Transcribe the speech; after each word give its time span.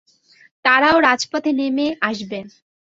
তারাও 0.65 0.97
রাজপথে 0.99 1.51
নেমে 1.59 1.87
আসবে। 2.01 2.39